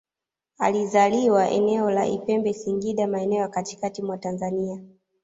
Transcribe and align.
Alizaliwa 0.57 1.49
eneo 1.49 1.91
la 1.91 2.05
Ipembe 2.07 2.53
Singida 2.53 3.07
maeneo 3.07 3.39
ya 3.41 3.47
katikati 3.47 4.01
mwa 4.01 4.17
Tanzania 4.17 4.79